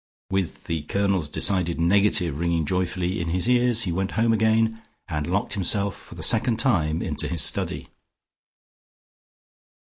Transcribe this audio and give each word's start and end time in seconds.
With 0.31 0.63
the 0.63 0.81
Colonel's 0.81 1.29
decided 1.29 1.79
negative 1.79 2.39
ringing 2.39 2.65
joyfully 2.65 3.21
in 3.21 3.29
his 3.29 3.47
ears, 3.47 3.83
he 3.83 3.91
went 3.91 4.13
home 4.13 4.33
again, 4.33 4.81
and 5.07 5.27
locked 5.27 5.53
himself 5.53 5.95
for 5.95 6.15
the 6.15 6.23
second 6.23 6.57
time 6.57 7.03
into 7.03 7.27
his 7.27 7.43
study. 7.43 7.87